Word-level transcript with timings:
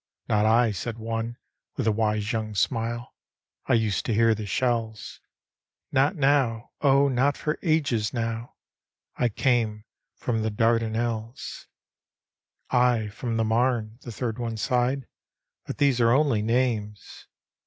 "Not 0.27 0.45
1," 0.45 0.73
said 0.73 0.97
one, 0.97 1.37
with 1.77 1.85
a 1.85 1.91
wise 1.91 2.31
young 2.31 2.55
smile," 2.55 3.13
I 3.69 3.73
used 3.75 4.03
to 4.07 4.15
hear 4.15 4.33
the 4.33 4.47
shells. 4.47 5.19
Not 5.91 6.15
now; 6.15 6.71
oh, 6.81 7.07
not 7.07 7.37
for 7.37 7.57
^es 7.57 8.11
now 8.11 8.55
I 9.15 9.25
I 9.25 9.29
came 9.29 9.83
f 10.19 10.25
r<Hn 10.27 10.41
the 10.41 10.49
Dar 10.49 10.79
danelles."" 10.79 11.67
I 12.91 13.09
from 13.09 13.37
the 13.37 13.43
Marne," 13.45 13.99
the 14.01 14.11
third 14.11 14.39
one 14.39 14.57
sighed," 14.57 15.05
but 15.67 15.77
these 15.77 16.01
are 16.01 16.11
only 16.13 16.41
names. 16.41 17.27